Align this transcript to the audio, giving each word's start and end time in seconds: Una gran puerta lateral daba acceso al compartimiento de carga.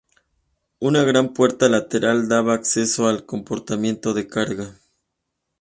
Una 0.79 1.03
gran 1.03 1.31
puerta 1.31 1.69
lateral 1.69 2.27
daba 2.27 2.55
acceso 2.55 3.07
al 3.07 3.23
compartimiento 3.27 4.15
de 4.15 4.25
carga. 4.25 4.73